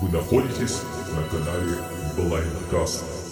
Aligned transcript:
Вы 0.00 0.08
находитесь 0.08 0.80
на 1.14 1.22
канале 1.24 1.76
Blindcast. 2.16 3.29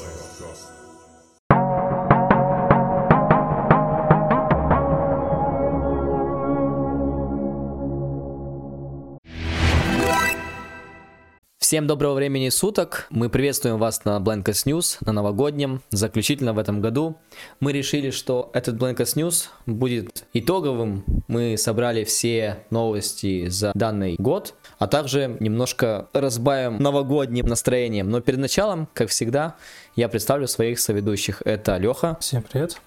Всем 11.69 11.87
доброго 11.87 12.15
времени 12.15 12.49
суток. 12.49 13.09
Мы 13.11 13.29
приветствуем 13.29 13.77
вас 13.77 14.07
на 14.07 14.17
Blankest 14.21 14.65
News, 14.65 14.97
на 15.03 15.13
новогоднем, 15.13 15.83
заключительно 15.91 16.55
в 16.55 16.59
этом 16.59 16.81
году. 16.81 17.19
Мы 17.61 17.73
решили, 17.73 18.09
что 18.09 18.51
этот 18.55 18.77
Blankest 18.77 19.17
News 19.17 19.49
будет 19.67 20.25
итоговым. 20.33 21.05
Мы 21.27 21.59
собрали 21.59 22.05
все 22.05 22.65
новости 22.71 23.49
за 23.49 23.73
данный 23.75 24.17
год, 24.19 24.55
а 24.79 24.87
также 24.87 25.37
немножко 25.41 26.09
разбавим 26.15 26.79
новогодним 26.79 27.45
настроением. 27.45 28.09
Но 28.09 28.23
перед 28.23 28.39
началом, 28.39 28.89
как 28.95 29.11
всегда, 29.11 29.57
я 29.95 30.09
представлю 30.09 30.47
своих 30.47 30.81
соведущих. 30.81 31.43
Это 31.45 31.77
Леха, 31.77 32.17
Всем 32.19 32.43
привет. 32.51 32.81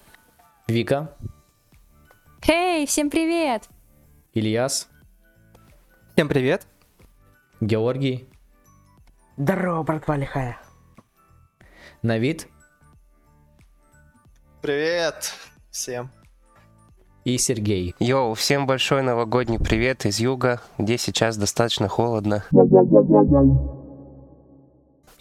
Вика, 0.66 1.14
Эй, 2.48 2.84
всем 2.86 3.10
привет! 3.10 3.62
Ильяс, 4.34 4.88
Всем 6.16 6.26
привет. 6.28 6.66
Георгий, 7.60 8.26
Здорово, 9.36 9.82
братва 9.82 10.16
лихая. 10.16 10.58
Навид 12.02 12.48
Привет 14.60 15.32
всем. 15.70 16.10
и 17.24 17.38
Сергей. 17.38 17.94
Йоу, 17.98 18.34
всем 18.34 18.66
большой 18.66 19.02
новогодний 19.02 19.58
привет 19.58 20.04
из 20.04 20.20
юга, 20.20 20.60
где 20.78 20.98
сейчас 20.98 21.36
достаточно 21.36 21.88
холодно. 21.88 22.44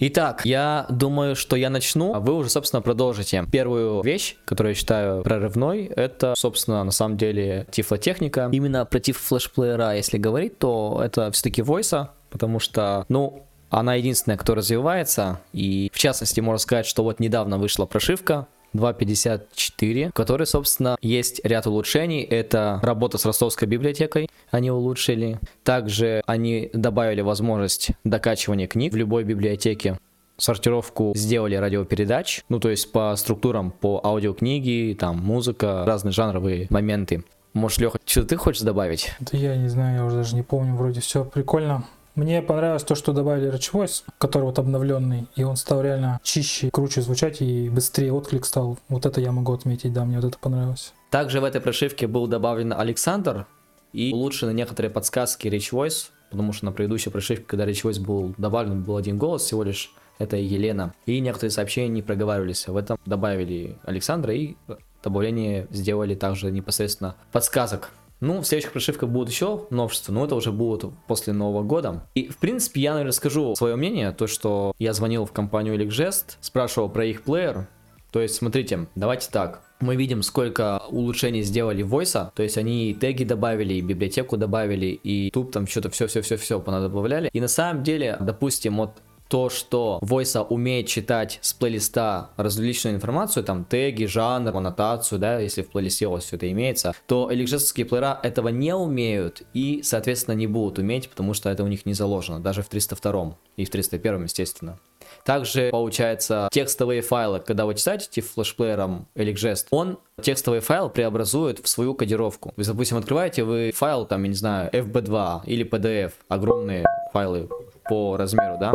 Итак, 0.04 0.46
я 0.46 0.88
думаю, 0.90 1.36
что 1.36 1.56
я 1.56 1.70
начну, 1.70 2.14
а 2.16 2.20
вы 2.20 2.34
уже, 2.34 2.50
собственно, 2.50 2.82
продолжите. 2.82 3.46
Первую 3.52 4.02
вещь, 4.02 4.36
которую 4.46 4.72
я 4.72 4.76
считаю 4.76 5.24
прорывной, 5.24 5.86
это, 5.86 6.34
собственно, 6.36 6.84
на 6.84 6.92
самом 6.92 7.18
деле 7.18 7.68
тифлотехника. 7.72 8.50
Именно 8.52 8.86
против 8.86 9.18
флешплеера, 9.20 9.96
если 9.96 10.18
говорить, 10.18 10.58
то 10.58 11.00
это 11.04 11.32
все-таки 11.32 11.62
войса, 11.62 12.12
потому 12.32 12.60
что, 12.60 13.06
ну, 13.10 13.44
она 13.72 13.96
единственная, 13.96 14.38
кто 14.38 14.54
развивается, 14.54 15.40
и 15.54 15.90
в 15.94 15.98
частности 15.98 16.40
можно 16.42 16.60
сказать, 16.60 16.86
что 16.86 17.04
вот 17.04 17.20
недавно 17.20 17.58
вышла 17.58 17.86
прошивка 17.86 18.48
2.54, 18.76 20.10
в 20.10 20.14
которой, 20.14 20.46
собственно, 20.46 20.98
есть 21.02 21.42
ряд 21.44 21.68
улучшений. 21.68 22.22
Это 22.22 22.80
работа 22.84 23.18
с 23.18 23.26
ростовской 23.26 23.68
библиотекой, 23.68 24.30
они 24.52 24.72
улучшили. 24.72 25.40
Также 25.64 26.22
они 26.26 26.70
добавили 26.74 27.22
возможность 27.22 27.92
докачивания 28.04 28.68
книг 28.68 28.94
в 28.94 28.98
любой 28.98 29.24
библиотеке. 29.24 29.98
Сортировку 30.38 31.14
сделали 31.16 31.56
радиопередач, 31.56 32.44
ну 32.50 32.60
то 32.60 32.70
есть 32.70 32.92
по 32.92 33.16
структурам, 33.16 33.72
по 33.72 34.02
аудиокниги, 34.04 34.98
там 35.00 35.20
музыка, 35.20 35.84
разные 35.86 36.12
жанровые 36.12 36.68
моменты. 36.70 37.24
Может, 37.54 37.80
Леха, 37.80 38.00
что 38.06 38.24
ты 38.24 38.38
хочешь 38.38 38.64
добавить? 38.64 39.12
Это 39.20 39.38
я 39.38 39.56
не 39.56 39.68
знаю, 39.68 39.98
я 39.98 40.06
уже 40.06 40.18
даже 40.18 40.36
не 40.36 40.42
помню, 40.42 40.76
вроде 40.76 41.00
все 41.02 41.26
прикольно. 41.26 41.86
Мне 42.16 42.42
понравилось 42.42 42.84
то, 42.84 42.96
что 42.96 43.14
добавили 43.14 43.52
Rich 43.54 43.72
Voice, 43.72 44.04
который 44.18 44.44
вот 44.44 44.60
обновленный, 44.60 45.28
и 45.36 45.44
он 45.44 45.56
стал 45.56 45.82
реально 45.82 46.20
чище, 46.24 46.70
круче 46.70 47.02
звучать 47.02 47.42
и 47.42 47.70
быстрее 47.70 48.12
отклик 48.12 48.46
стал. 48.46 48.78
Вот 48.90 49.06
это 49.06 49.22
я 49.22 49.32
могу 49.32 49.54
отметить, 49.54 49.94
да, 49.94 50.04
мне 50.04 50.20
вот 50.20 50.28
это 50.28 50.38
понравилось. 50.38 50.94
Также 51.10 51.40
в 51.40 51.46
этой 51.46 51.62
прошивке 51.62 52.08
был 52.08 52.28
добавлен 52.28 52.74
Александр 52.74 53.48
и 53.94 54.12
улучшены 54.14 54.52
некоторые 54.52 54.92
подсказки 54.92 55.48
Rich 55.48 55.72
Voice, 55.72 56.10
потому 56.30 56.52
что 56.54 56.66
на 56.66 56.72
предыдущей 56.72 57.10
прошивке, 57.10 57.46
когда 57.46 57.66
Rich 57.66 57.84
Voice 57.84 58.02
был 58.02 58.34
добавлен, 58.38 58.84
был 58.84 58.98
один 58.98 59.18
голос 59.18 59.44
всего 59.44 59.64
лишь, 59.64 59.94
это 60.20 60.38
Елена. 60.38 60.94
И 61.06 61.20
некоторые 61.20 61.52
сообщения 61.52 61.90
не 61.90 62.02
проговаривались. 62.02 62.68
В 62.68 62.78
этом 62.78 62.98
добавили 63.06 63.78
Александра 63.84 64.34
и 64.34 64.56
добавление 65.04 65.68
сделали 65.72 66.16
также 66.16 66.52
непосредственно 66.52 67.16
подсказок. 67.32 67.92
Ну, 68.22 68.40
в 68.42 68.46
следующих 68.46 68.72
прошивках 68.72 69.10
будут 69.10 69.30
еще 69.30 69.66
новшества, 69.72 70.14
но 70.14 70.26
это 70.26 70.36
уже 70.36 70.52
будут 70.52 70.94
после 71.08 71.34
Нового 71.34 71.64
года. 71.64 72.08
И, 72.14 72.28
в 72.28 72.38
принципе, 72.38 72.80
я, 72.82 72.92
наверное, 72.92 73.14
скажу 73.14 73.56
свое 73.56 73.76
мнение, 73.76 74.12
то, 74.12 74.28
что 74.28 74.74
я 74.78 74.94
звонил 74.94 75.26
в 75.26 75.32
компанию 75.32 75.76
Elecgest, 75.76 76.38
спрашивал 76.40 76.88
про 76.88 77.04
их 77.06 77.24
плеер, 77.24 77.68
то 78.12 78.20
есть, 78.20 78.36
смотрите, 78.36 78.88
давайте 78.96 79.30
так. 79.32 79.64
Мы 79.80 79.96
видим, 79.96 80.22
сколько 80.22 80.84
улучшений 80.90 81.42
сделали 81.42 81.82
в 81.82 81.96
Voice, 81.96 82.30
то 82.36 82.44
есть 82.44 82.58
они 82.58 82.92
и 82.92 82.94
теги 82.94 83.24
добавили, 83.24 83.76
и 83.76 83.82
библиотеку 83.82 84.38
добавили, 84.38 84.88
и 84.88 85.32
тут 85.32 85.52
там 85.52 85.66
что-то 85.66 85.90
все-все-все-все 85.90 86.60
понадобавляли. 86.60 87.30
И 87.34 87.40
на 87.40 87.48
самом 87.48 87.84
деле, 87.84 88.18
допустим, 88.20 88.78
вот 88.78 89.02
то, 89.32 89.50
что 89.50 89.98
Voice 90.04 90.46
умеет 90.50 90.88
читать 90.88 91.40
с 91.42 91.54
плейлиста 91.54 92.32
различную 92.36 92.98
информацию, 92.98 93.46
там 93.46 93.64
теги, 93.64 94.04
жанр, 94.04 94.58
аннотацию, 94.58 95.20
да, 95.20 95.40
если 95.40 95.62
в 95.62 95.70
плейлисте 95.70 96.08
у 96.08 96.12
вас 96.12 96.26
все 96.26 96.36
это 96.36 96.52
имеется, 96.52 96.94
то 97.08 97.34
эликжестские 97.34 97.86
плеера 97.86 98.20
этого 98.24 98.50
не 98.50 98.76
умеют 98.76 99.44
и, 99.54 99.84
соответственно, 99.84 100.36
не 100.36 100.48
будут 100.48 100.80
уметь, 100.80 101.10
потому 101.10 101.34
что 101.34 101.50
это 101.50 101.64
у 101.64 101.68
них 101.68 101.86
не 101.86 101.94
заложено, 101.94 102.42
даже 102.42 102.62
в 102.62 102.68
302 102.68 103.38
и 103.56 103.64
в 103.64 103.70
301, 103.70 104.24
естественно. 104.24 104.78
Также, 105.24 105.70
получается, 105.72 106.50
текстовые 106.52 107.02
файлы, 107.02 107.40
когда 107.40 107.66
вы 107.66 107.76
читаете 107.76 108.20
флешплеером 108.20 109.08
Eligest, 109.16 109.68
он 109.72 109.98
текстовый 110.22 110.60
файл 110.60 110.90
преобразует 110.90 111.60
в 111.60 111.70
свою 111.70 111.96
кодировку. 111.96 112.54
Вы, 112.58 112.66
допустим, 112.66 112.98
открываете 112.98 113.46
вы 113.46 113.72
файл, 113.74 114.06
там, 114.06 114.24
я 114.24 114.30
не 114.30 114.36
знаю, 114.36 114.70
FB2 114.72 115.46
или 115.46 115.66
PDF, 115.66 116.12
огромные 116.28 116.86
файлы 117.14 117.48
по 117.90 118.18
размеру, 118.18 118.58
да? 118.60 118.74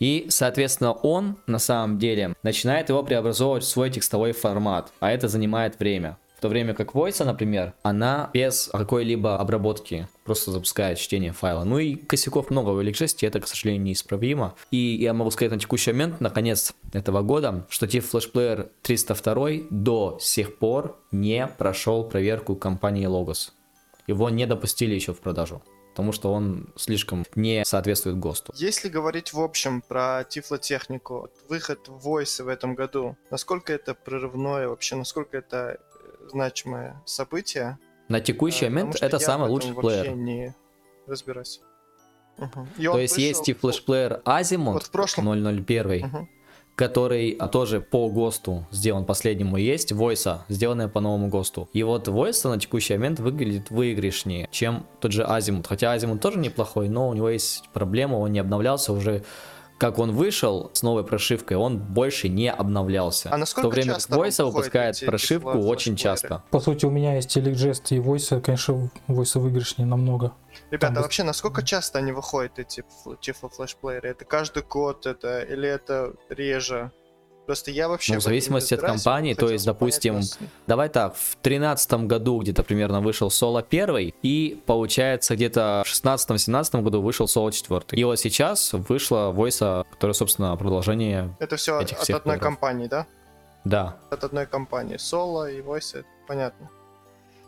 И, 0.00 0.26
соответственно, 0.28 0.92
он 0.92 1.36
на 1.46 1.58
самом 1.58 1.98
деле 1.98 2.34
начинает 2.42 2.88
его 2.88 3.02
преобразовывать 3.02 3.64
в 3.64 3.68
свой 3.68 3.90
текстовой 3.90 4.32
формат, 4.32 4.92
а 5.00 5.10
это 5.10 5.28
занимает 5.28 5.78
время. 5.78 6.18
В 6.38 6.40
то 6.40 6.48
время 6.48 6.72
как 6.72 6.92
Voice, 6.92 7.24
например, 7.24 7.74
она 7.82 8.30
без 8.32 8.70
какой-либо 8.72 9.40
обработки 9.40 10.06
просто 10.24 10.52
запускает 10.52 10.96
чтение 10.98 11.32
файла. 11.32 11.64
Ну 11.64 11.80
и 11.80 11.96
косяков 11.96 12.50
много 12.50 12.70
в 12.70 12.80
Electricity, 12.80 13.26
это, 13.26 13.40
к 13.40 13.48
сожалению, 13.48 13.82
неисправимо. 13.82 14.54
И 14.70 14.76
я 14.76 15.14
могу 15.14 15.32
сказать 15.32 15.50
на 15.50 15.58
текущий 15.58 15.90
момент, 15.90 16.20
на 16.20 16.30
конец 16.30 16.74
этого 16.92 17.22
года, 17.22 17.66
что 17.68 17.86
TIFF 17.86 18.12
Flash 18.12 18.32
Player 18.32 18.68
302 18.82 19.66
до 19.70 20.18
сих 20.20 20.58
пор 20.58 20.96
не 21.10 21.48
прошел 21.48 22.04
проверку 22.04 22.54
компании 22.54 23.08
Logos. 23.08 23.50
Его 24.06 24.30
не 24.30 24.46
допустили 24.46 24.94
еще 24.94 25.14
в 25.14 25.18
продажу 25.18 25.60
потому 25.98 26.12
что 26.12 26.32
он 26.32 26.68
слишком 26.76 27.26
не 27.34 27.64
соответствует 27.64 28.18
ГОСТу. 28.20 28.52
Если 28.54 28.88
говорить 28.88 29.32
в 29.32 29.40
общем 29.40 29.82
про 29.82 30.22
тифлотехнику, 30.22 31.28
выход 31.48 31.88
Voice 31.88 32.40
в 32.44 32.46
этом 32.46 32.76
году, 32.76 33.16
насколько 33.32 33.72
это 33.72 33.94
прорывное 33.94 34.68
вообще, 34.68 34.94
насколько 34.94 35.36
это 35.36 35.80
э, 35.80 36.28
значимое 36.30 37.02
событие? 37.04 37.78
На 38.08 38.20
текущий 38.20 38.66
Э, 38.66 38.70
момент 38.70 38.94
это 39.02 39.18
самый 39.18 39.48
лучший 39.50 39.74
плеер. 39.74 40.14
не 40.14 40.54
разбираюсь. 41.08 41.60
И 42.78 42.84
То 42.84 42.96
есть 43.00 43.16
вышел- 43.16 43.28
есть 43.28 43.48
и 43.48 43.52
флешплеер 43.54 44.22
Azimuth 44.24 44.72
Вот 44.74 44.82
в 44.84 44.90
прошлом- 44.92 45.24
001, 45.26 46.06
Мгм. 46.06 46.28
Который 46.78 47.36
тоже 47.50 47.80
по 47.80 48.08
ГОСТу 48.08 48.64
сделан 48.70 49.04
последнему 49.04 49.56
есть, 49.56 49.90
Войса, 49.90 50.44
сделанная 50.48 50.86
по 50.86 51.00
новому 51.00 51.26
ГОСТу. 51.26 51.68
И 51.72 51.82
вот 51.82 52.06
Войса 52.06 52.48
на 52.50 52.60
текущий 52.60 52.92
момент 52.94 53.18
выглядит 53.18 53.70
выигрышнее, 53.70 54.48
чем 54.52 54.86
тот 55.00 55.10
же 55.10 55.24
Азимут. 55.24 55.66
Хотя 55.66 55.90
Азимут 55.90 56.20
тоже 56.20 56.38
неплохой, 56.38 56.88
но 56.88 57.08
у 57.08 57.14
него 57.14 57.30
есть 57.30 57.64
проблема, 57.72 58.14
он 58.14 58.30
не 58.30 58.38
обновлялся 58.38 58.92
уже 58.92 59.24
как 59.78 59.98
он 59.98 60.12
вышел 60.12 60.70
с 60.74 60.82
новой 60.82 61.04
прошивкой, 61.04 61.56
он 61.56 61.78
больше 61.78 62.28
не 62.28 62.50
обновлялся. 62.50 63.30
А 63.30 63.36
в 63.36 63.38
насколько 63.38 63.68
то 63.68 63.74
время 63.74 63.94
часто 63.94 64.08
как 64.08 64.18
выходят 64.18 64.38
выпускает 64.40 64.96
эти 64.96 65.04
прошивку 65.04 65.58
очень 65.60 65.96
часто. 65.96 66.42
По 66.50 66.60
сути, 66.60 66.84
у 66.84 66.90
меня 66.90 67.14
есть 67.14 67.36
Elecgest 67.36 67.84
и 67.90 67.98
Voice, 67.98 68.40
конечно, 68.40 68.90
Voice 69.06 69.38
выигрышнее 69.38 69.86
намного. 69.86 70.32
Ребята, 70.70 70.94
Там 70.94 71.02
вообще, 71.02 71.22
насколько 71.22 71.62
часто 71.62 71.98
они 71.98 72.12
выходят, 72.12 72.58
эти 72.58 72.84
тифло 73.20 73.48
флешплееры? 73.48 74.08
Это 74.08 74.24
каждый 74.24 74.64
год 74.64 75.06
это 75.06 75.40
или 75.42 75.68
это 75.68 76.12
реже? 76.28 76.90
Просто 77.48 77.70
я 77.70 77.88
вообще... 77.88 78.12
Ну, 78.12 78.20
в 78.20 78.22
зависимости 78.22 78.74
от 78.74 78.82
компании, 78.82 79.32
то 79.32 79.48
есть, 79.48 79.64
понять 79.64 79.78
допустим, 79.78 80.16
вас. 80.16 80.38
Давай 80.66 80.90
так, 80.90 81.16
в 81.16 81.36
тринадцатом 81.36 82.06
году 82.06 82.42
где-то 82.42 82.62
примерно 82.62 83.00
вышел 83.00 83.30
Соло 83.30 83.62
первый, 83.62 84.14
и 84.20 84.62
получается 84.66 85.34
где-то 85.34 85.82
в 85.86 85.90
16-17 85.90 86.82
году 86.82 87.00
вышел 87.00 87.26
Соло 87.26 87.50
четвертый. 87.50 87.98
И 87.98 88.04
вот 88.04 88.18
сейчас 88.18 88.74
вышло 88.74 89.30
Войса, 89.30 89.86
которое, 89.90 90.12
собственно, 90.12 90.54
продолжение, 90.58 91.34
Это 91.38 91.56
все 91.56 91.80
этих 91.80 91.96
от 91.96 92.02
всех 92.02 92.16
одной 92.16 92.36
плееров. 92.36 92.44
компании, 92.44 92.86
да? 92.86 93.06
да. 93.64 93.96
От 94.10 94.24
одной 94.24 94.44
компании. 94.44 94.98
Соло 94.98 95.50
и 95.50 95.62
это 95.62 96.04
понятно. 96.26 96.68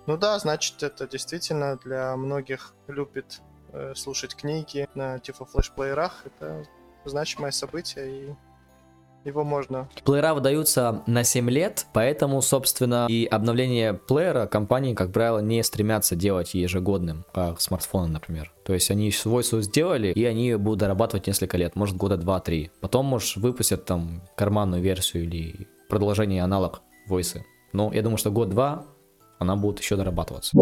Ну 0.06 0.16
да, 0.16 0.38
значит, 0.38 0.82
это 0.82 1.06
действительно 1.06 1.76
для 1.76 2.16
многих 2.16 2.72
любит 2.88 3.42
э, 3.74 3.92
слушать 3.94 4.34
книги 4.34 4.88
на 4.94 5.18
типа 5.18 5.44
флешплеерах. 5.44 6.22
Это 6.24 6.64
значимое 7.04 7.50
событие 7.50 8.10
и 8.10 8.34
его 9.24 9.44
можно... 9.44 9.88
Плеера 10.04 10.34
выдаются 10.34 11.02
на 11.06 11.24
7 11.24 11.50
лет, 11.50 11.86
поэтому, 11.92 12.40
собственно, 12.42 13.06
и 13.08 13.26
обновление 13.26 13.94
плеера 13.94 14.46
компании, 14.46 14.94
как 14.94 15.12
правило, 15.12 15.40
не 15.40 15.62
стремятся 15.62 16.16
делать 16.16 16.54
ежегодным, 16.54 17.24
как 17.32 17.60
смартфоны, 17.60 18.08
например. 18.08 18.52
То 18.64 18.74
есть 18.74 18.90
они 18.90 19.10
свой 19.10 19.44
свой 19.44 19.62
сделали, 19.62 20.08
и 20.12 20.24
они 20.24 20.54
будут 20.54 20.80
дорабатывать 20.80 21.26
несколько 21.26 21.56
лет, 21.56 21.76
может 21.76 21.96
года 21.96 22.16
2-3. 22.16 22.70
Потом, 22.80 23.06
может, 23.06 23.36
выпустят 23.36 23.84
там 23.84 24.22
карманную 24.36 24.82
версию 24.82 25.24
или 25.24 25.68
продолжение 25.88 26.42
аналог 26.42 26.82
войсы. 27.06 27.44
Но 27.72 27.92
я 27.92 28.02
думаю, 28.02 28.18
что 28.18 28.30
год-два 28.30 28.84
она 29.38 29.56
будет 29.56 29.80
еще 29.80 29.96
дорабатываться. 29.96 30.56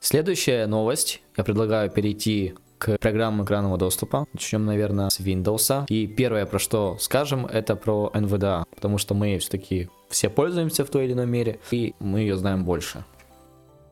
Следующая 0.00 0.66
новость. 0.66 1.22
Я 1.36 1.44
предлагаю 1.44 1.90
перейти 1.90 2.54
к 2.78 2.98
программам 2.98 3.44
экранного 3.44 3.78
доступа. 3.78 4.26
Начнем, 4.32 4.64
наверное, 4.64 5.10
с 5.10 5.20
Windows. 5.20 5.86
И 5.88 6.06
первое, 6.06 6.46
про 6.46 6.58
что 6.58 6.96
скажем, 7.00 7.46
это 7.46 7.76
про 7.76 8.10
NVDA, 8.14 8.64
потому 8.74 8.98
что 8.98 9.14
мы 9.14 9.38
все-таки 9.38 9.88
все 10.08 10.28
пользуемся 10.28 10.84
в 10.84 10.90
той 10.90 11.06
или 11.06 11.12
иной 11.12 11.26
мере, 11.26 11.58
и 11.70 11.94
мы 11.98 12.20
ее 12.20 12.36
знаем 12.36 12.64
больше. 12.64 13.04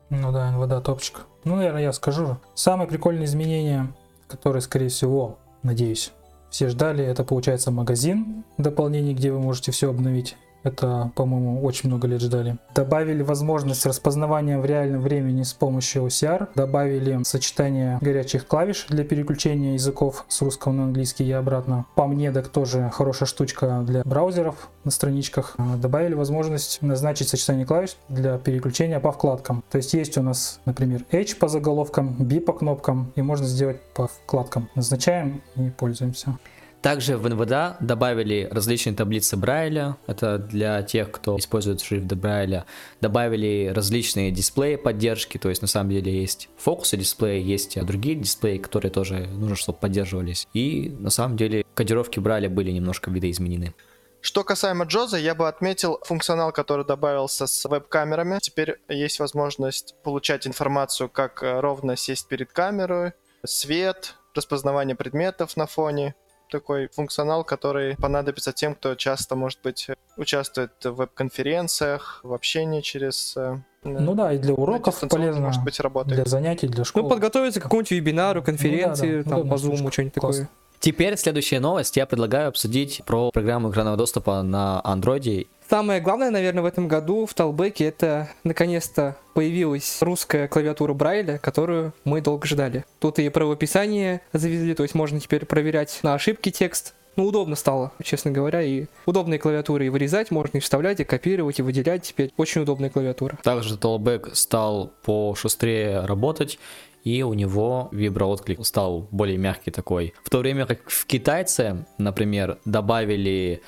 Ну 0.09 0.31
да, 0.31 0.51
НВДА 0.51 0.81
топчик. 0.81 1.21
Ну, 1.43 1.55
наверное, 1.55 1.81
я 1.81 1.93
скажу. 1.93 2.37
Самые 2.53 2.87
прикольные 2.87 3.25
изменения, 3.25 3.93
которые, 4.27 4.61
скорее 4.61 4.89
всего, 4.89 5.37
надеюсь, 5.63 6.11
все 6.49 6.69
ждали, 6.69 7.03
это 7.03 7.23
получается 7.23 7.71
магазин 7.71 8.43
дополнений, 8.57 9.13
где 9.13 9.31
вы 9.31 9.39
можете 9.39 9.71
все 9.71 9.89
обновить. 9.89 10.37
Это, 10.63 11.11
по-моему, 11.15 11.61
очень 11.61 11.89
много 11.89 12.07
лет 12.07 12.21
ждали. 12.21 12.57
Добавили 12.73 13.21
возможность 13.21 13.85
распознавания 13.85 14.57
в 14.57 14.65
реальном 14.65 15.01
времени 15.01 15.43
с 15.43 15.53
помощью 15.53 16.03
OCR. 16.03 16.49
Добавили 16.55 17.21
сочетание 17.23 17.97
горячих 18.01 18.47
клавиш 18.47 18.85
для 18.89 19.03
переключения 19.03 19.73
языков 19.73 20.25
с 20.27 20.41
русского 20.41 20.71
на 20.71 20.85
английский 20.85 21.25
и 21.25 21.31
обратно. 21.31 21.85
По 21.95 22.07
мне, 22.07 22.31
так 22.31 22.47
тоже 22.47 22.89
хорошая 22.93 23.27
штучка 23.27 23.83
для 23.85 24.03
браузеров 24.03 24.69
на 24.83 24.91
страничках. 24.91 25.55
А, 25.57 25.75
Добавили 25.75 26.13
возможность 26.13 26.81
назначить 26.81 27.27
сочетание 27.27 27.65
клавиш 27.65 27.97
для 28.09 28.37
переключения 28.37 28.99
по 28.99 29.11
вкладкам. 29.11 29.63
То 29.69 29.77
есть 29.77 29.93
есть 29.93 30.17
у 30.17 30.21
нас, 30.21 30.59
например, 30.65 31.05
H 31.11 31.37
по 31.37 31.47
заголовкам, 31.47 32.15
B 32.17 32.39
по 32.39 32.53
кнопкам 32.53 33.11
и 33.15 33.21
можно 33.21 33.45
сделать 33.45 33.81
по 33.93 34.07
вкладкам. 34.07 34.69
Назначаем 34.75 35.41
и 35.55 35.69
пользуемся. 35.69 36.37
Также 36.83 37.15
в 37.15 37.25
NVDA 37.25 37.77
добавили 37.79 38.49
различные 38.51 38.93
таблицы 38.93 39.37
Брайля, 39.37 39.95
это 40.05 40.37
для 40.37 40.83
тех, 40.83 41.11
кто 41.11 41.39
использует 41.39 41.79
шрифт 41.79 42.07
Брайля. 42.07 42.65
Добавили 42.99 43.71
различные 43.73 44.31
дисплеи 44.31 44.75
поддержки, 44.75 45.37
то 45.37 45.47
есть 45.47 45.61
на 45.61 45.69
самом 45.69 45.91
деле 45.91 46.11
есть 46.13 46.49
фокусы 46.57 46.97
дисплея, 46.97 47.39
есть 47.41 47.81
другие 47.85 48.17
дисплеи, 48.17 48.57
которые 48.57 48.91
тоже 48.91 49.27
нужно, 49.27 49.55
чтобы 49.55 49.79
поддерживались. 49.79 50.45
И 50.53 50.93
на 50.99 51.09
самом 51.09 51.37
деле 51.37 51.65
кодировки 51.73 52.19
Брайля 52.19 52.49
были 52.49 52.71
немножко 52.71 53.09
видоизменены. 53.09 53.73
Что 54.19 54.43
касаемо 54.43 54.83
Джоза, 54.83 55.17
я 55.17 55.35
бы 55.35 55.47
отметил 55.47 55.99
функционал, 56.03 56.51
который 56.51 56.85
добавился 56.85 57.47
с 57.47 57.63
веб-камерами. 57.63 58.39
Теперь 58.41 58.81
есть 58.89 59.21
возможность 59.21 59.95
получать 60.03 60.45
информацию, 60.47 61.07
как 61.07 61.43
э, 61.43 61.61
ровно 61.61 61.95
сесть 61.95 62.27
перед 62.27 62.51
камерой, 62.51 63.13
свет, 63.45 64.15
распознавание 64.35 64.97
предметов 64.97 65.55
на 65.55 65.65
фоне. 65.65 66.15
Такой 66.53 66.87
функционал, 66.93 67.43
который 67.43 67.95
понадобится 67.95 68.53
тем, 68.53 68.75
кто 68.75 68.93
часто, 68.93 69.35
может 69.35 69.57
быть, 69.63 69.87
участвует 70.17 70.69
в 70.83 70.91
веб-конференциях, 70.91 72.19
в 72.21 72.31
общении 72.31 72.81
через... 72.81 73.35
э, 73.35 73.57
Ну 73.83 74.13
да, 74.13 74.33
и 74.33 74.37
для 74.37 74.53
уроков 74.53 74.99
полезно, 75.09 75.41
может 75.41 75.63
быть, 75.63 75.79
работает. 75.79 76.15
для 76.15 76.25
занятий, 76.25 76.67
для 76.67 76.83
школы. 76.83 77.05
Ну, 77.05 77.09
подготовиться 77.09 77.59
к 77.59 77.63
какому-нибудь 77.63 77.89
вебинару, 77.89 78.43
конференции, 78.43 79.07
Ну 79.07 79.17
да, 79.17 79.23
да, 79.23 79.29
там, 79.29 79.33
удобная 79.39 79.51
по 79.51 79.57
зуму, 79.57 79.75
штучка. 79.77 79.91
что-нибудь 79.93 80.13
такое. 80.13 80.49
Теперь 80.79 81.17
следующая 81.17 81.59
новость. 81.59 81.97
Я 81.97 82.05
предлагаю 82.05 82.49
обсудить 82.49 83.01
про 83.05 83.31
программу 83.31 83.71
экранного 83.71 83.97
доступа 83.97 84.43
на 84.43 84.79
Android. 84.85 85.47
Самое 85.69 86.01
главное, 86.01 86.29
наверное, 86.29 86.63
в 86.63 86.65
этом 86.65 86.87
году 86.87 87.25
в 87.25 87.33
Талбеке 87.33 87.85
это 87.85 88.29
наконец-то 88.43 89.17
появилась 89.33 90.01
русская 90.01 90.47
клавиатура 90.47 90.93
Брайля, 90.93 91.37
которую 91.37 91.93
мы 92.03 92.21
долго 92.21 92.47
ждали. 92.47 92.85
Тут 92.99 93.19
и 93.19 93.29
правописание 93.29 94.21
завезли, 94.33 94.75
то 94.75 94.83
есть 94.83 94.95
можно 94.95 95.19
теперь 95.19 95.45
проверять 95.45 95.99
на 96.03 96.13
ошибки 96.13 96.51
текст. 96.51 96.93
Ну, 97.15 97.25
удобно 97.25 97.55
стало, 97.55 97.91
честно 98.01 98.31
говоря, 98.31 98.63
и 98.63 98.87
удобные 99.05 99.37
клавиатуры 99.37 99.85
и 99.85 99.89
вырезать 99.89 100.31
можно, 100.31 100.57
и 100.57 100.59
вставлять, 100.59 100.99
и 100.99 101.03
копировать, 101.03 101.59
и 101.59 101.61
выделять 101.61 102.01
теперь. 102.01 102.31
Очень 102.37 102.63
удобная 102.63 102.89
клавиатура. 102.89 103.37
Также 103.43 103.75
Talkback 103.75 104.33
стал 104.33 104.93
пошустрее 105.03 106.05
работать, 106.05 106.57
и 107.03 107.21
у 107.21 107.33
него 107.33 107.89
виброотклик 107.91 108.65
стал 108.65 109.07
более 109.11 109.37
мягкий 109.37 109.69
такой. 109.69 110.13
В 110.23 110.29
то 110.29 110.39
время 110.39 110.65
как 110.65 110.89
в 110.89 111.05
китайце, 111.05 111.85
например, 111.99 112.57
добавили 112.65 113.61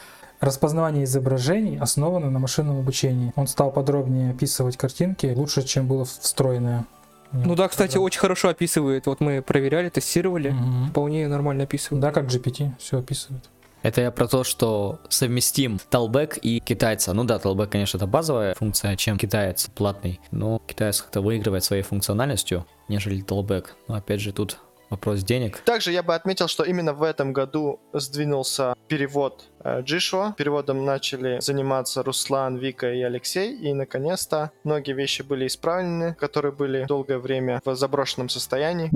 Распознавание 0.45 1.05
изображений 1.05 1.79
основано 1.79 2.29
на 2.29 2.37
машинном 2.37 2.79
обучении. 2.79 3.33
Он 3.35 3.47
стал 3.47 3.71
подробнее 3.71 4.29
описывать 4.29 4.77
картинки 4.77 5.33
лучше, 5.35 5.63
чем 5.63 5.87
было 5.87 6.05
встроенное. 6.05 6.85
Ну 7.31 7.55
да, 7.55 7.67
кстати, 7.67 7.97
очень 7.97 8.19
хорошо 8.19 8.49
описывает. 8.49 9.07
Вот 9.07 9.21
мы 9.21 9.41
проверяли, 9.41 9.89
тестировали. 9.89 10.51
Мгм. 10.51 10.89
Вполне 10.91 11.27
нормально 11.27 11.63
описывает. 11.63 11.99
Да, 11.99 12.11
как 12.11 12.25
GPT, 12.25 12.71
все 12.77 12.99
описывает. 12.99 13.49
Это 13.81 14.01
я 14.01 14.11
про 14.11 14.27
то, 14.27 14.43
что 14.43 14.99
совместим 15.09 15.79
Talback 15.91 16.39
и 16.39 16.59
китайца. 16.59 17.13
Ну 17.13 17.23
да, 17.23 17.37
Talback, 17.37 17.67
конечно, 17.67 17.97
это 17.97 18.05
базовая 18.05 18.53
функция, 18.53 18.95
чем 18.95 19.17
китаец 19.17 19.67
платный. 19.73 20.19
Но 20.29 20.61
китаец 20.67 21.01
как-то 21.01 21.21
выигрывает 21.21 21.63
своей 21.63 21.81
функциональностью, 21.81 22.65
нежели 22.87 23.23
Talback. 23.23 23.65
Но 23.87 23.95
опять 23.95 24.21
же, 24.21 24.31
тут 24.31 24.59
вопрос 24.89 25.23
денег. 25.23 25.59
Также 25.59 25.91
я 25.91 26.03
бы 26.03 26.15
отметил, 26.15 26.47
что 26.47 26.63
именно 26.63 26.93
в 26.93 27.03
этом 27.03 27.33
году 27.33 27.79
сдвинулся 27.93 28.75
перевод 28.87 29.45
э, 29.63 29.81
Джишуа. 29.81 30.33
Переводом 30.37 30.85
начали 30.85 31.39
заниматься 31.39 32.03
Руслан, 32.03 32.57
Вика 32.57 32.91
и 32.91 33.01
Алексей. 33.01 33.55
И, 33.55 33.73
наконец-то, 33.73 34.51
многие 34.63 34.93
вещи 34.93 35.21
были 35.21 35.47
исправлены, 35.47 36.13
которые 36.15 36.51
были 36.51 36.85
долгое 36.85 37.17
время 37.17 37.61
в 37.65 37.75
заброшенном 37.75 38.29
состоянии. 38.29 38.89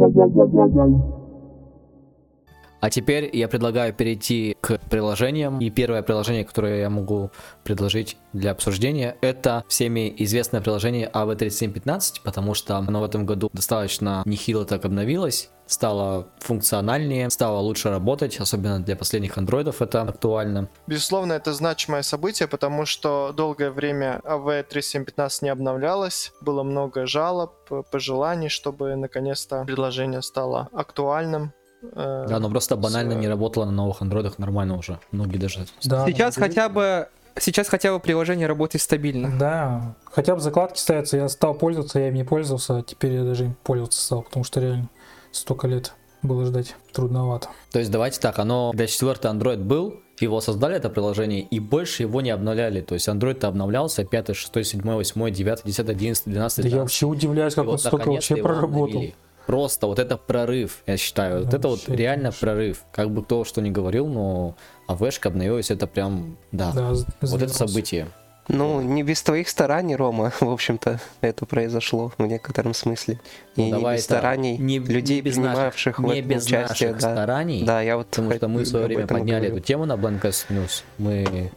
А 2.81 2.89
теперь 2.89 3.29
я 3.33 3.47
предлагаю 3.47 3.93
перейти 3.93 4.55
к 4.61 4.79
приложениям. 4.89 5.59
И 5.59 5.69
первое 5.69 6.01
приложение, 6.01 6.45
которое 6.45 6.79
я 6.79 6.89
могу 6.89 7.31
предложить 7.63 8.17
для 8.33 8.51
обсуждения, 8.51 9.17
это 9.21 9.63
всеми 9.67 10.13
известное 10.17 10.61
приложение 10.61 11.09
AV3715, 11.13 12.21
потому 12.23 12.53
что 12.53 12.77
оно 12.77 13.01
в 13.01 13.03
этом 13.03 13.25
году 13.25 13.49
достаточно 13.53 14.23
нехило 14.25 14.65
так 14.65 14.85
обновилось, 14.85 15.49
стало 15.69 16.27
функциональнее, 16.39 17.29
стало 17.29 17.59
лучше 17.59 17.89
работать, 17.89 18.39
особенно 18.39 18.79
для 18.79 18.95
последних 18.95 19.37
андроидов 19.37 19.81
это 19.81 20.01
актуально. 20.01 20.67
Безусловно, 20.87 21.33
это 21.33 21.53
значимое 21.53 22.01
событие, 22.01 22.47
потому 22.47 22.85
что 22.85 23.33
долгое 23.35 23.71
время 23.71 24.21
AV3715 24.23 25.29
не 25.41 25.49
обновлялось. 25.49 26.31
Было 26.41 26.63
много 26.63 27.05
жалоб, 27.05 27.53
пожеланий, 27.91 28.49
чтобы 28.49 28.95
наконец-то 28.95 29.63
приложение 29.65 30.21
стало 30.21 30.69
актуальным. 30.73 31.53
Э, 31.81 32.25
Да, 32.27 32.39
но 32.39 32.49
просто 32.49 32.75
банально 32.75 33.13
с- 33.13 33.17
не 33.17 33.27
работало 33.27 33.65
на 33.65 33.71
новых 33.71 34.01
андроидах 34.01 34.37
нормально 34.39 34.77
уже. 34.77 34.99
Многие 35.11 35.37
даже... 35.37 35.65
Да, 35.83 36.05
Сейчас 36.05 36.35
хотя 36.35 36.69
бы 36.69 37.07
сейчас 37.39 37.69
хотя 37.69 37.93
бы 37.93 37.99
приложение 37.99 38.47
работает 38.47 38.81
стабильно. 38.81 39.31
Да, 39.39 39.95
хотя 40.05 40.35
бы 40.35 40.41
закладки 40.41 40.77
ставятся, 40.77 41.15
я 41.17 41.29
стал 41.29 41.53
пользоваться, 41.53 41.99
я 41.99 42.09
им 42.09 42.15
не 42.15 42.23
пользовался, 42.25 42.77
а 42.77 42.81
теперь 42.83 43.13
я 43.13 43.23
даже 43.23 43.45
им 43.45 43.55
пользоваться 43.63 44.01
стал, 44.01 44.23
потому 44.23 44.43
что 44.43 44.59
реально 44.59 44.89
столько 45.31 45.67
лет 45.67 45.93
было 46.21 46.43
ждать 46.45 46.75
трудновато. 46.91 47.47
То 47.71 47.79
есть 47.79 47.91
давайте 47.91 48.19
так, 48.19 48.39
оно, 48.39 48.71
когда 48.71 48.87
четвертый 48.87 49.31
Android 49.31 49.59
был, 49.63 50.01
его 50.19 50.41
создали 50.41 50.75
это 50.75 50.89
приложение 50.89 51.39
и 51.43 51.61
больше 51.61 52.03
его 52.03 52.19
не 52.19 52.31
обновляли. 52.31 52.81
То 52.81 52.95
есть 52.95 53.07
Android-то 53.07 53.47
обновлялся 53.47 54.03
5, 54.03 54.35
6, 54.35 54.65
7, 54.65 54.81
8, 54.81 55.31
9, 55.31 55.61
10, 55.63 55.89
11, 55.89 56.25
12, 56.25 56.57
Да 56.57 56.63
я 56.63 56.69
13. 56.71 56.73
вообще 56.81 57.05
удивляюсь, 57.05 57.55
как 57.55 57.63
И 57.63 57.67
он 57.67 57.71
вот 57.71 57.79
столько 57.79 58.09
вообще 58.11 58.35
проработал. 58.35 58.83
обновили. 58.87 59.15
Просто 59.49 59.87
вот 59.87 59.97
это 59.97 60.15
прорыв, 60.15 60.83
я 60.85 60.95
считаю. 60.95 61.39
Вот 61.39 61.49
Да, 61.49 61.57
это 61.57 61.69
вот 61.69 61.89
реально 61.89 62.25
конечно. 62.25 62.39
прорыв. 62.47 62.83
Как 62.91 63.09
бы 63.09 63.23
кто 63.23 63.43
что 63.45 63.61
ни 63.61 63.71
говорил, 63.71 64.05
но 64.05 64.55
АВшка 64.87 65.29
обновилась, 65.29 65.71
это 65.71 65.87
прям, 65.87 66.37
да, 66.51 66.71
Да, 66.71 66.93
вот 67.21 67.41
это 67.41 67.51
событие. 67.51 68.09
Ну, 68.47 68.79
не 68.81 69.01
без 69.01 69.23
твоих 69.23 69.49
стараний, 69.49 69.95
Рома, 69.95 70.31
в 70.39 70.49
общем-то, 70.51 70.99
это 71.21 71.47
произошло 71.47 72.11
в 72.15 72.21
некотором 72.27 72.75
смысле. 72.75 73.19
И 73.55 73.61
Ну, 73.61 73.65
не 73.65 73.71
давай 73.71 73.95
без 73.97 74.05
это 74.05 74.13
стараний 74.17 74.55
не- 74.59 74.77
людей, 74.77 75.15
не 75.15 75.21
без 75.23 75.33
принимавших 75.33 75.97
наших, 75.97 75.99
в 75.99 76.13
не 76.13 76.21
без 76.21 76.45
участие. 76.45 76.89
наших 76.91 76.91
да. 77.01 77.11
стараний. 77.13 77.63
Да, 77.65 77.81
я 77.81 77.97
вот 77.97 78.05
Потому 78.07 78.31
что 78.33 78.47
мы 78.49 78.61
в 78.61 78.67
свое 78.67 78.85
время 78.85 79.03
и 79.05 79.07
подняли 79.07 79.45
говорю. 79.47 79.55
эту 79.57 79.65
тему 79.65 79.85
на 79.85 79.93
BlindCast 79.93 80.45
News. 80.49 80.83
Мы 80.99 81.51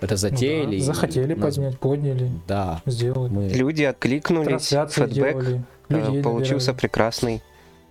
это 0.00 0.14
Ну 0.14 0.16
затеяли. 0.16 0.66
да, 0.66 0.74
и 0.74 0.80
захотели 0.80 1.34
нас- 1.34 1.54
поднять, 1.54 1.78
подняли, 1.78 2.28
Да, 2.48 2.82
сделали. 2.86 3.30
мы... 3.30 3.48
Люди 3.50 3.84
откликнулись, 3.84 4.48
Трансляции 4.48 5.02
фидбэк 5.06 5.14
делали, 5.44 5.62
людей 5.90 6.22
получился 6.22 6.68
набирали. 6.68 6.80
прекрасный. 6.80 7.42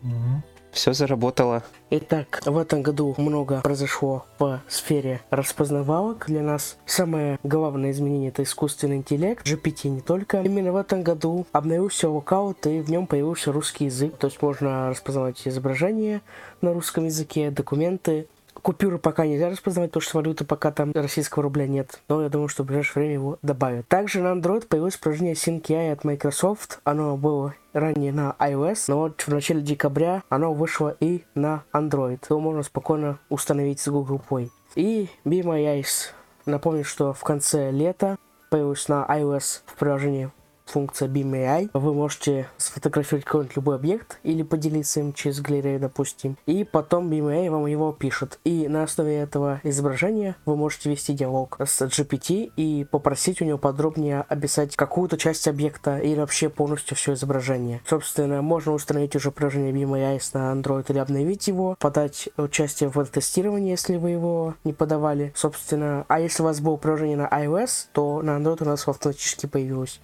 Мгм. 0.02 0.44
Все 0.72 0.94
заработало. 0.94 1.64
Итак, 1.90 2.42
в 2.46 2.58
этом 2.58 2.84
году 2.84 3.16
много 3.18 3.62
произошло 3.62 4.26
в 4.38 4.62
сфере 4.68 5.22
распознавалок. 5.32 6.26
Для 6.28 6.42
нас 6.42 6.78
самое 6.86 7.40
главное 7.44 7.92
изменение 7.92 8.30
это 8.30 8.44
искусственный 8.44 8.98
интеллект, 8.98 9.46
GPT 9.48 9.90
не 9.90 10.02
только. 10.02 10.42
Именно 10.42 10.72
в 10.74 10.76
этом 10.76 11.02
году 11.02 11.48
обновился 11.52 12.10
Lookout 12.10 12.68
и 12.68 12.82
в 12.82 12.90
нем 12.90 13.08
появился 13.08 13.52
русский 13.52 13.86
язык. 13.86 14.18
То 14.18 14.28
есть 14.28 14.42
можно 14.42 14.90
распознавать 14.90 15.48
изображения 15.48 16.22
на 16.62 16.74
русском 16.74 17.06
языке, 17.06 17.50
документы. 17.50 18.28
Купюры 18.62 18.98
пока 18.98 19.26
нельзя 19.26 19.50
распознавать, 19.50 19.92
потому 19.92 20.02
что 20.02 20.18
валюты 20.18 20.46
пока 20.46 20.72
там 20.72 20.92
российского 20.94 21.44
рубля 21.44 21.68
нет. 21.68 22.02
Но 22.08 22.22
я 22.24 22.30
думаю, 22.30 22.48
что 22.48 22.64
в 22.64 22.68
ближайшее 22.68 23.04
время 23.04 23.14
его 23.14 23.40
добавят. 23.42 23.88
Также 23.88 24.22
на 24.22 24.34
Android 24.34 24.68
появилось 24.68 24.98
приложение 24.98 25.34
SyncAI 25.34 25.92
от 25.92 26.04
Microsoft. 26.04 26.80
Оно 26.84 27.18
было 27.18 27.56
ранее 27.74 28.12
на 28.12 28.36
iOS, 28.40 28.86
но 28.88 29.00
вот 29.00 29.22
в 29.22 29.28
начале 29.30 29.62
декабря 29.62 30.24
оно 30.30 30.54
вышло 30.54 30.96
и 31.00 31.24
на 31.36 31.64
Android. 31.74 32.20
Его 32.30 32.40
можно 32.40 32.64
спокойно 32.64 33.20
установить 33.30 33.80
с 33.80 33.88
Google 33.88 34.22
Play. 34.30 34.50
И 34.76 35.10
Be 35.26 35.42
My 35.42 35.64
Eyes. 35.64 36.12
Напомню, 36.46 36.84
что 36.84 37.14
в 37.14 37.22
конце 37.22 37.72
лета 37.72 38.18
появилась 38.50 38.88
на 38.88 39.06
iOS 39.08 39.62
в 39.66 39.76
приложении 39.76 40.32
функция 40.70 41.08
Beam 41.08 41.32
AI. 41.32 41.70
Вы 41.74 41.94
можете 41.94 42.48
сфотографировать 42.58 43.26
какой-нибудь 43.26 43.56
любой 43.56 43.76
объект 43.76 44.20
или 44.24 44.44
поделиться 44.44 45.00
им 45.00 45.14
через 45.14 45.42
галерею, 45.42 45.80
допустим. 45.80 46.38
И 46.46 46.64
потом 46.64 47.10
Beam 47.10 47.28
AI 47.28 47.50
вам 47.50 47.66
его 47.66 47.92
пишет. 47.92 48.40
И 48.44 48.68
на 48.68 48.84
основе 48.84 49.18
этого 49.18 49.60
изображения 49.64 50.36
вы 50.46 50.56
можете 50.56 50.90
вести 50.90 51.14
диалог 51.14 51.58
с 51.60 51.82
GPT 51.82 52.52
и 52.56 52.86
попросить 52.90 53.42
у 53.42 53.46
него 53.46 53.58
подробнее 53.58 54.26
описать 54.28 54.76
какую-то 54.76 55.18
часть 55.18 55.48
объекта 55.48 55.98
или 55.98 56.20
вообще 56.20 56.50
полностью 56.50 56.96
все 56.96 57.14
изображение. 57.14 57.82
Собственно, 57.88 58.42
можно 58.42 58.74
установить 58.74 59.16
уже 59.16 59.32
приложение 59.32 59.72
Beam 59.72 59.92
AI 59.92 60.20
на 60.34 60.54
Android 60.54 60.86
или 60.90 61.00
обновить 61.00 61.48
его, 61.48 61.76
подать 61.80 62.30
участие 62.38 62.90
в 62.90 63.06
тестировании, 63.06 63.72
если 63.72 63.98
вы 63.98 64.12
его 64.12 64.56
не 64.64 64.74
подавали. 64.74 65.32
Собственно, 65.36 66.06
а 66.08 66.20
если 66.20 66.44
у 66.44 66.46
вас 66.46 66.60
было 66.60 66.78
приложение 66.78 67.18
на 67.18 67.28
iOS, 67.28 67.88
то 67.94 68.22
на 68.22 68.38
Android 68.38 68.64
у 68.64 68.66
нас 68.66 68.88
автоматически 68.88 69.46
появилось. 69.46 70.00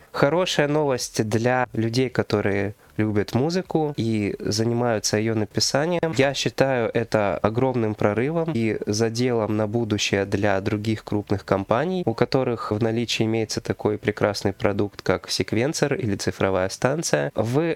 Хорошая 0.55 0.73
новость 0.73 1.27
для 1.27 1.67
людей, 1.73 2.09
которые 2.09 2.75
любят 2.95 3.35
музыку 3.35 3.93
и 3.97 4.37
занимаются 4.39 5.17
ее 5.17 5.33
написанием. 5.33 6.13
Я 6.15 6.33
считаю 6.33 6.89
это 6.93 7.37
огромным 7.39 7.93
прорывом 7.93 8.53
и 8.53 8.77
заделом 8.85 9.57
на 9.57 9.67
будущее 9.67 10.23
для 10.23 10.61
других 10.61 11.03
крупных 11.03 11.43
компаний, 11.43 12.03
у 12.05 12.13
которых 12.13 12.71
в 12.71 12.81
наличии 12.81 13.23
имеется 13.23 13.59
такой 13.59 13.97
прекрасный 13.97 14.53
продукт, 14.53 15.01
как 15.01 15.29
секвенсор 15.29 15.93
или 15.95 16.15
цифровая 16.15 16.69
станция. 16.69 17.33
В 17.35 17.75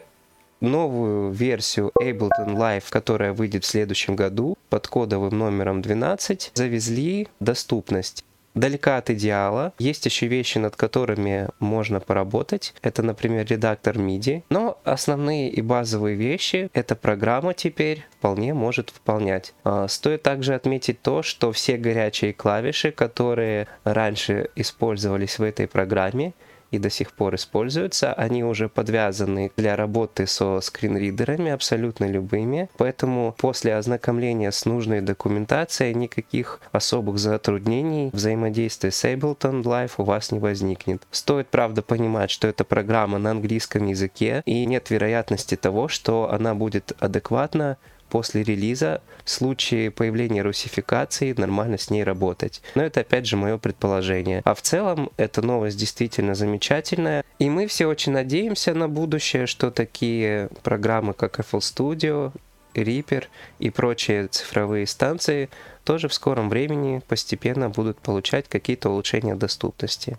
новую 0.61 1.31
версию 1.31 1.91
Ableton 2.01 2.55
Live, 2.55 2.85
которая 2.89 3.33
выйдет 3.33 3.65
в 3.65 3.67
следующем 3.67 4.15
году 4.15 4.57
под 4.69 4.87
кодовым 4.87 5.37
номером 5.37 5.81
12, 5.81 6.51
завезли 6.53 7.27
доступность 7.41 8.23
далека 8.59 8.97
от 8.97 9.09
идеала. 9.09 9.73
Есть 9.79 10.05
еще 10.05 10.27
вещи, 10.27 10.57
над 10.57 10.75
которыми 10.75 11.47
можно 11.59 11.99
поработать. 11.99 12.73
Это, 12.81 13.03
например, 13.03 13.45
редактор 13.47 13.97
MIDI. 13.97 14.43
Но 14.49 14.79
основные 14.83 15.49
и 15.49 15.61
базовые 15.61 16.15
вещи 16.15 16.69
эта 16.73 16.95
программа 16.95 17.53
теперь 17.53 18.05
вполне 18.17 18.53
может 18.53 18.91
выполнять. 18.93 19.53
А, 19.63 19.87
стоит 19.87 20.23
также 20.23 20.53
отметить 20.53 21.01
то, 21.01 21.23
что 21.23 21.51
все 21.51 21.77
горячие 21.77 22.33
клавиши, 22.33 22.91
которые 22.91 23.67
раньше 23.83 24.49
использовались 24.55 25.39
в 25.39 25.43
этой 25.43 25.67
программе, 25.67 26.33
и 26.71 26.79
до 26.79 26.89
сих 26.89 27.11
пор 27.13 27.35
используются. 27.35 28.13
Они 28.13 28.43
уже 28.43 28.69
подвязаны 28.69 29.51
для 29.57 29.75
работы 29.75 30.27
со 30.27 30.61
скринридерами 30.61 31.51
абсолютно 31.51 32.05
любыми. 32.05 32.69
Поэтому 32.77 33.35
после 33.37 33.75
ознакомления 33.75 34.51
с 34.51 34.65
нужной 34.65 35.01
документацией 35.01 35.93
никаких 35.93 36.59
особых 36.71 37.17
затруднений 37.19 38.09
взаимодействия 38.13 38.91
с 38.91 39.03
Ableton 39.05 39.63
Live 39.63 39.93
у 39.97 40.03
вас 40.03 40.31
не 40.31 40.39
возникнет. 40.39 41.03
Стоит, 41.11 41.47
правда, 41.47 41.81
понимать, 41.81 42.31
что 42.31 42.47
эта 42.47 42.63
программа 42.63 43.17
на 43.17 43.31
английском 43.31 43.87
языке 43.87 44.41
и 44.45 44.65
нет 44.65 44.89
вероятности 44.89 45.55
того, 45.55 45.87
что 45.87 46.31
она 46.31 46.55
будет 46.55 46.93
адекватно 46.99 47.77
после 48.09 48.43
релиза 48.43 49.01
в 49.23 49.29
случае 49.29 49.91
появления 49.91 50.41
русификации 50.41 51.33
нормально 51.37 51.77
с 51.77 51.89
ней 51.89 52.03
работать. 52.03 52.61
Но 52.75 52.83
это 52.83 53.01
опять 53.01 53.25
же 53.25 53.37
мое 53.37 53.57
предположение. 53.57 54.41
А 54.45 54.53
в 54.53 54.61
целом 54.61 55.11
эта 55.17 55.41
новость 55.41 55.77
действительно 55.77 56.35
замечательная. 56.35 57.23
И 57.37 57.49
мы 57.49 57.67
все 57.67 57.85
очень 57.85 58.11
надеемся 58.11 58.73
на 58.73 58.89
будущее, 58.89 59.45
что 59.45 59.71
такие 59.71 60.49
программы, 60.63 61.13
как 61.13 61.39
FL 61.39 61.59
Studio, 61.59 62.33
Reaper 62.73 63.25
и 63.59 63.69
прочие 63.69 64.27
цифровые 64.27 64.87
станции 64.87 65.49
тоже 65.83 66.07
в 66.07 66.13
скором 66.13 66.49
времени 66.49 67.01
постепенно 67.07 67.69
будут 67.69 67.97
получать 67.99 68.47
какие-то 68.47 68.89
улучшения 68.89 69.35
доступности. 69.35 70.17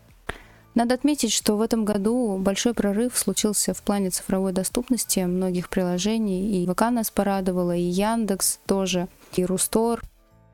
Надо 0.75 0.95
отметить, 0.95 1.33
что 1.33 1.57
в 1.57 1.63
этом 1.63 1.85
году 1.85 2.39
большой 2.39 2.75
прорыв 2.75 3.17
случился 3.19 3.75
в 3.75 3.83
плане 3.83 4.11
цифровой 4.11 4.53
доступности 4.53 5.21
многих 5.21 5.69
приложений. 5.69 6.63
И 6.63 6.67
ВК 6.67 6.91
нас 6.91 7.11
порадовала, 7.11 7.75
и 7.75 7.83
Яндекс 7.83 8.61
тоже, 8.67 9.09
и 9.35 9.45
Рустор. 9.45 10.03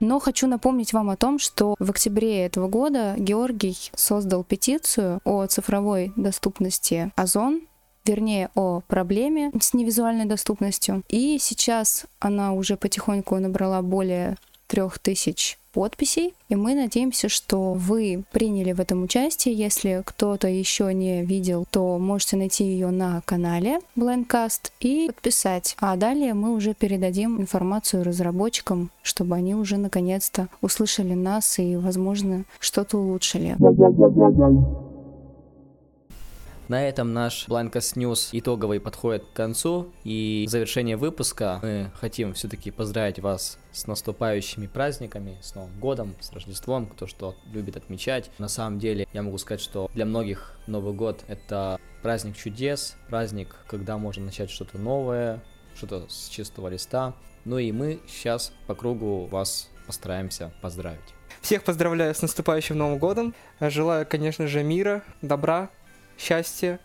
Но 0.01 0.19
хочу 0.19 0.47
напомнить 0.47 0.93
вам 0.93 1.11
о 1.11 1.17
том, 1.17 1.39
что 1.39 1.75
в 1.79 1.91
октябре 1.91 2.45
этого 2.45 2.69
года 2.69 3.15
Георгий 3.17 3.77
создал 3.95 4.45
петицию 4.45 5.21
о 5.25 5.47
цифровой 5.47 6.13
доступности 6.17 7.13
Озон, 7.17 7.63
вернее, 8.05 8.51
о 8.55 8.83
проблеме 8.87 9.51
с 9.59 9.73
невизуальной 9.75 10.27
доступностью. 10.27 11.03
И 11.09 11.39
сейчас 11.41 12.07
она 12.19 12.53
уже 12.53 12.77
потихоньку 12.77 13.37
набрала 13.37 13.81
более 13.83 14.37
трех 14.67 14.99
тысяч 14.99 15.59
подписей. 15.77 16.33
И 16.49 16.57
мы 16.57 16.75
надеемся, 16.75 17.29
что 17.29 17.75
вы 17.75 18.25
приняли 18.33 18.73
в 18.73 18.81
этом 18.81 19.03
участие. 19.03 19.55
Если 19.55 20.03
кто-то 20.07 20.49
еще 20.49 20.93
не 20.95 21.23
видел, 21.23 21.67
то 21.71 21.99
можете 21.99 22.37
найти 22.37 22.65
ее 22.65 22.89
на 22.89 23.21
канале 23.27 23.81
Blindcast 23.95 24.73
и 24.81 25.09
подписать. 25.09 25.77
А 25.79 25.97
далее 25.97 26.33
мы 26.33 26.55
уже 26.55 26.73
передадим 26.73 27.41
информацию 27.43 28.05
разработчикам, 28.05 28.91
чтобы 29.03 29.37
они 29.37 29.55
уже 29.55 29.77
наконец-то 29.77 30.49
услышали 30.63 31.13
нас 31.13 31.59
и, 31.59 31.77
возможно, 31.77 32.45
что-то 32.59 32.97
улучшили. 32.97 33.55
На 36.69 36.89
этом 36.89 37.13
наш 37.13 37.47
Blancas 37.47 37.95
News 37.95 38.31
итоговый 38.33 38.81
подходит 38.81 39.25
к 39.25 39.33
концу. 39.33 39.93
И 40.03 40.47
в 40.49 40.51
завершение 40.51 40.97
выпуска 40.97 41.61
мы 41.63 41.93
хотим 41.95 42.35
все-таки 42.35 42.73
поздравить 42.73 43.21
вас 43.21 43.59
с 43.71 43.87
наступающими 43.87 44.67
праздниками, 44.67 45.39
с 45.43 45.55
Новым 45.55 45.79
годом, 45.79 46.17
с 46.19 46.33
Рождеством, 46.33 46.87
кто 46.87 47.07
что 47.07 47.37
любит 47.53 47.77
отмечать. 47.77 48.33
На 48.39 48.49
самом 48.49 48.81
деле, 48.81 49.07
я 49.13 49.23
могу 49.23 49.39
сказать, 49.39 49.61
что 49.61 49.89
для 49.95 50.05
многих 50.07 50.59
Новый 50.67 50.93
год— 50.93 51.23
это 51.29 51.79
праздник 52.03 52.37
чудес, 52.37 52.97
праздник, 53.09 53.55
когда 53.69 53.97
можно 53.97 54.25
начать 54.25 54.51
что-то 54.51 54.77
новое, 54.77 55.41
что-то 55.77 56.07
с 56.09 56.29
чистого 56.29 56.67
листа. 56.67 57.15
Ну 57.45 57.59
и 57.59 57.71
мы 57.71 58.01
сейчас 58.09 58.53
по 58.67 58.75
кругу 58.75 59.27
вас 59.27 59.71
постараемся 59.87 60.53
поздравить. 60.63 60.99
Всех 61.43 61.63
поздравляю 61.63 62.13
с 62.13 62.23
наступающим 62.23 62.77
Новым 62.77 62.99
годом. 62.99 63.35
Желаю, 63.61 64.05
конечно 64.05 64.49
же, 64.49 64.65
мира, 64.65 65.05
добра, 65.23 65.71
счастья, 66.19 66.81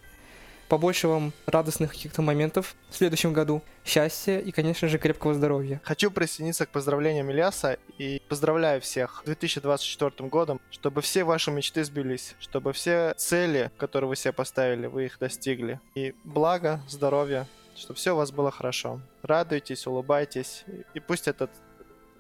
побольше 0.71 1.09
вам 1.09 1.33
радостных 1.45 1.91
каких-то 1.91 2.21
моментов 2.21 2.75
в 2.89 2.95
следующем 2.95 3.33
году, 3.33 3.61
счастья 3.83 4.39
и, 4.39 4.51
конечно 4.51 4.88
же, 4.88 4.97
крепкого 4.97 5.33
здоровья. 5.33 5.81
Хочу 5.83 6.09
присоединиться 6.11 6.65
к 6.65 6.69
поздравлениям 6.69 7.29
Ильяса 7.29 7.77
и 7.97 8.21
поздравляю 8.29 8.79
всех 8.79 9.21
с 9.23 9.25
2024 9.25 10.29
годом, 10.29 10.61
чтобы 10.69 11.01
все 11.01 11.25
ваши 11.25 11.51
мечты 11.51 11.83
сбились, 11.83 12.35
чтобы 12.39 12.71
все 12.71 13.13
цели, 13.17 13.69
которые 13.77 14.07
вы 14.07 14.15
себе 14.15 14.31
поставили, 14.31 14.88
вы 14.88 15.07
их 15.07 15.17
достигли. 15.19 15.81
И 15.93 16.15
благо, 16.23 16.81
здоровья, 16.88 17.47
чтобы 17.75 17.95
все 17.95 18.13
у 18.13 18.17
вас 18.17 18.31
было 18.31 18.50
хорошо. 18.50 19.01
Радуйтесь, 19.23 19.85
улыбайтесь, 19.88 20.63
и 20.93 21.01
пусть 21.01 21.27
этот 21.27 21.51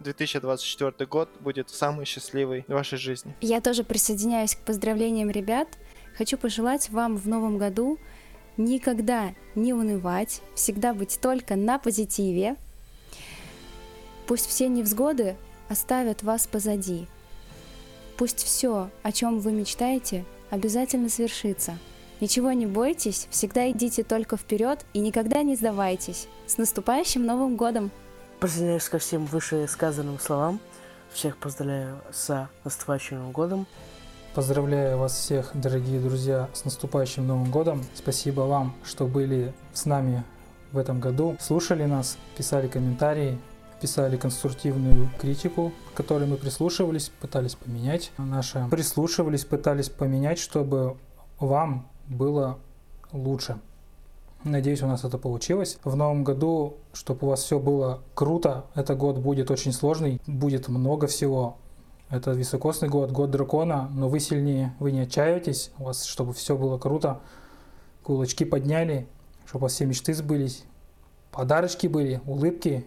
2024 0.01 1.07
год 1.07 1.29
будет 1.39 1.69
самый 1.69 2.05
счастливый 2.05 2.65
в 2.67 2.73
вашей 2.73 2.97
жизни. 2.97 3.35
Я 3.41 3.61
тоже 3.61 3.83
присоединяюсь 3.83 4.55
к 4.55 4.59
поздравлениям 4.59 5.29
ребят. 5.29 5.67
Хочу 6.17 6.37
пожелать 6.37 6.89
вам 6.89 7.17
в 7.17 7.27
новом 7.27 7.57
году 7.57 7.97
никогда 8.57 9.33
не 9.55 9.73
унывать, 9.73 10.41
всегда 10.55 10.93
быть 10.93 11.19
только 11.21 11.55
на 11.55 11.79
позитиве. 11.79 12.55
Пусть 14.27 14.47
все 14.47 14.67
невзгоды 14.67 15.35
оставят 15.69 16.23
вас 16.23 16.47
позади. 16.47 17.07
Пусть 18.17 18.43
все, 18.43 18.89
о 19.03 19.11
чем 19.11 19.39
вы 19.39 19.51
мечтаете, 19.51 20.25
обязательно 20.49 21.09
свершится. 21.09 21.77
Ничего 22.19 22.51
не 22.51 22.67
бойтесь, 22.67 23.27
всегда 23.31 23.71
идите 23.71 24.03
только 24.03 24.37
вперед 24.37 24.85
и 24.93 24.99
никогда 24.99 25.41
не 25.41 25.55
сдавайтесь. 25.55 26.27
С 26.45 26.57
наступающим 26.57 27.25
Новым 27.25 27.55
годом! 27.55 27.89
Присоединяюсь 28.39 28.89
ко 28.89 28.99
всем 28.99 29.25
вышесказанным 29.25 30.19
словам. 30.19 30.59
Всех 31.11 31.37
поздравляю 31.37 31.99
с 32.11 32.47
наступающим 32.63 33.17
Новым 33.17 33.31
годом. 33.31 33.67
Поздравляю 34.33 34.97
вас 34.97 35.11
всех, 35.11 35.51
дорогие 35.53 35.99
друзья, 35.99 36.47
с 36.53 36.63
наступающим 36.63 37.27
Новым 37.27 37.51
годом. 37.51 37.83
Спасибо 37.93 38.41
вам, 38.41 38.73
что 38.81 39.05
были 39.05 39.53
с 39.73 39.83
нами 39.83 40.23
в 40.71 40.77
этом 40.77 41.01
году, 41.01 41.35
слушали 41.41 41.83
нас, 41.83 42.17
писали 42.37 42.69
комментарии, 42.69 43.37
писали 43.81 44.15
конструктивную 44.15 45.09
критику, 45.19 45.73
к 45.93 45.97
которой 45.97 46.29
мы 46.29 46.37
прислушивались, 46.37 47.09
пытались 47.09 47.55
поменять 47.55 48.13
наше. 48.17 48.65
Прислушивались, 48.71 49.43
пытались 49.43 49.89
поменять, 49.89 50.39
чтобы 50.39 50.95
вам 51.37 51.89
было 52.07 52.57
лучше. 53.11 53.59
Надеюсь, 54.45 54.81
у 54.81 54.87
нас 54.87 55.03
это 55.03 55.17
получилось. 55.17 55.77
В 55.83 55.97
новом 55.97 56.23
году, 56.23 56.77
чтобы 56.93 57.27
у 57.27 57.29
вас 57.31 57.43
все 57.43 57.59
было 57.59 57.99
круто, 58.15 58.65
этот 58.75 58.97
год 58.97 59.17
будет 59.17 59.51
очень 59.51 59.73
сложный, 59.73 60.21
будет 60.25 60.69
много 60.69 61.07
всего. 61.07 61.57
Это 62.11 62.31
високосный 62.31 62.89
год, 62.89 63.11
год 63.11 63.31
дракона, 63.31 63.89
но 63.93 64.09
вы 64.09 64.19
сильнее, 64.19 64.75
вы 64.79 64.91
не 64.91 64.99
отчаивайтесь, 64.99 65.71
у 65.79 65.85
вас, 65.85 66.03
чтобы 66.03 66.33
все 66.33 66.57
было 66.57 66.77
круто, 66.77 67.21
кулачки 68.03 68.43
подняли, 68.43 69.07
чтобы 69.45 69.61
у 69.61 69.63
вас 69.63 69.73
все 69.73 69.85
мечты 69.85 70.13
сбылись, 70.13 70.65
подарочки 71.31 71.87
были, 71.87 72.19
улыбки, 72.25 72.85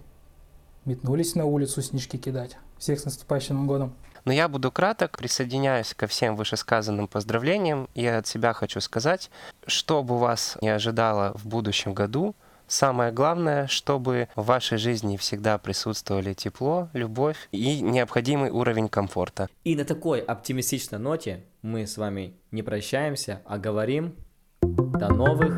метнулись 0.84 1.36
на 1.36 1.46
улицу 1.46 1.80
снежки 1.80 2.18
кидать. 2.18 2.58
Всех 2.76 3.00
с 3.00 3.06
наступающим 3.06 3.54
Новым 3.54 3.66
годом! 3.66 3.94
Но 4.26 4.32
я 4.32 4.46
буду 4.46 4.70
краток, 4.70 5.16
присоединяюсь 5.16 5.94
ко 5.94 6.06
всем 6.06 6.36
вышесказанным 6.36 7.08
поздравлениям 7.08 7.88
и 7.94 8.04
от 8.04 8.26
себя 8.26 8.52
хочу 8.52 8.80
сказать, 8.80 9.30
что 9.66 10.02
бы 10.02 10.18
вас 10.18 10.58
не 10.60 10.68
ожидало 10.68 11.32
в 11.34 11.46
будущем 11.46 11.94
году, 11.94 12.34
Самое 12.66 13.12
главное, 13.12 13.66
чтобы 13.66 14.28
в 14.34 14.46
вашей 14.46 14.78
жизни 14.78 15.16
всегда 15.16 15.58
присутствовали 15.58 16.32
тепло, 16.32 16.88
любовь 16.92 17.48
и 17.52 17.80
необходимый 17.80 18.50
уровень 18.50 18.88
комфорта. 18.88 19.48
И 19.64 19.76
на 19.76 19.84
такой 19.84 20.20
оптимистичной 20.20 20.98
ноте 20.98 21.44
мы 21.62 21.86
с 21.86 21.96
вами 21.96 22.34
не 22.50 22.62
прощаемся, 22.62 23.42
а 23.44 23.58
говорим 23.58 24.14
до 24.62 25.12
новых 25.12 25.54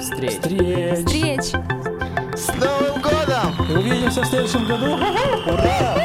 встреч. 0.00 0.32
Встреч! 0.32 1.04
Встреч! 1.04 1.44
С 2.34 2.48
Новым 2.54 3.02
годом! 3.02 3.76
Увидимся 3.76 4.22
в 4.22 4.26
следующем 4.26 4.64
году! 4.66 4.96
глаза 5.46 5.97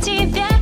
тебя 0.00 0.59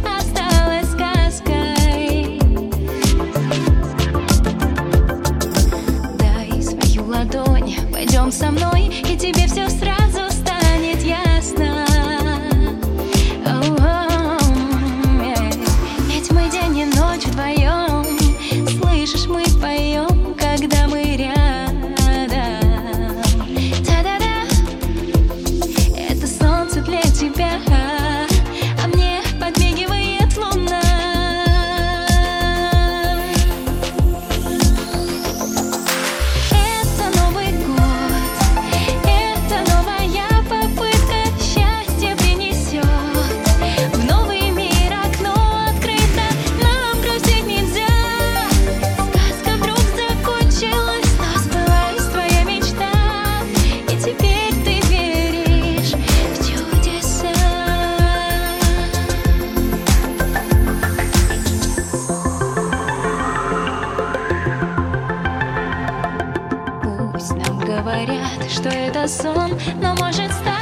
что 68.48 68.70
это 68.70 69.06
сон, 69.06 69.58
но 69.80 69.94
может 69.94 70.32
стать 70.32 70.57